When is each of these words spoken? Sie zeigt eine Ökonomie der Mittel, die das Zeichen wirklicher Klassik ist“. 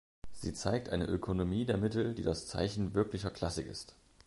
Sie 0.31 0.51
zeigt 0.55 0.89
eine 0.89 1.05
Ökonomie 1.05 1.63
der 1.63 1.77
Mittel, 1.77 2.15
die 2.15 2.23
das 2.23 2.47
Zeichen 2.47 2.95
wirklicher 2.95 3.29
Klassik 3.29 3.67
ist“. 3.67 3.93